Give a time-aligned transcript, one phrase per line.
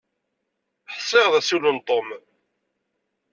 [0.95, 2.07] Ḥsiɣ d asiwel n Tom.